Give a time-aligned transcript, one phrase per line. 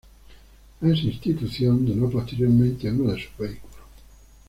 [0.81, 3.81] A esa institución donó posteriormente uno de sus vehículos.